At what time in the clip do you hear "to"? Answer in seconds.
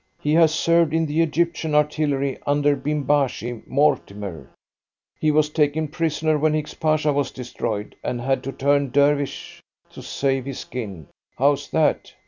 8.45-8.51, 9.91-10.01